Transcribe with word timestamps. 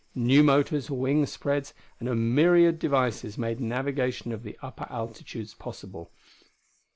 New 0.15 0.41
motors, 0.41 0.89
wing 0.89 1.27
spreads, 1.27 1.75
and 1.99 2.09
a 2.09 2.15
myriad 2.15 2.79
devices 2.79 3.37
made 3.37 3.59
navigation 3.59 4.31
of 4.31 4.41
the 4.41 4.57
upper 4.59 4.87
altitudes 4.89 5.53
possible. 5.53 6.09